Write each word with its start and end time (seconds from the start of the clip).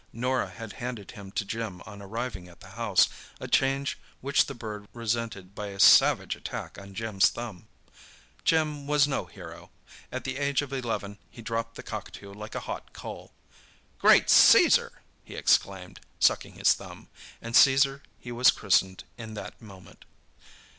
Norah 0.13 0.49
had 0.49 0.73
handed 0.81 1.11
him 1.11 1.31
to 1.33 1.45
Jim 1.45 1.83
on 1.85 2.01
arriving 2.01 2.47
at 2.47 2.59
the 2.59 2.69
house, 2.69 3.07
a 3.39 3.47
change 3.47 3.99
which 4.19 4.47
the 4.47 4.55
bird 4.55 4.87
resented 4.93 5.53
by 5.53 5.67
a 5.67 5.79
savage 5.79 6.35
attack 6.35 6.79
on 6.79 6.95
Jim's 6.95 7.29
thumb. 7.29 7.67
Jim 8.43 8.87
was 8.87 9.07
no 9.07 9.25
hero—at 9.25 10.23
the 10.23 10.37
age 10.39 10.63
of 10.63 10.73
eleven, 10.73 11.19
he 11.29 11.43
dropped 11.43 11.75
the 11.75 11.83
cockatoo 11.83 12.33
like 12.33 12.55
a 12.55 12.61
hot 12.65 12.93
coal. 12.93 13.31
"Great 13.99 14.31
Caesar!" 14.31 15.03
he 15.23 15.35
exclaimed, 15.35 15.99
sucking 16.17 16.55
his 16.55 16.73
thumb, 16.73 17.07
and 17.39 17.55
Caesar 17.55 18.01
he 18.19 18.31
was 18.31 18.49
christened 18.49 19.03
in 19.19 19.35
that 19.35 19.61
moment. 19.61 20.05